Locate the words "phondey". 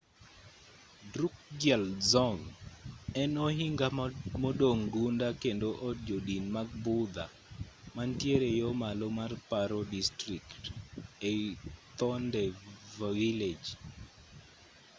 11.97-12.49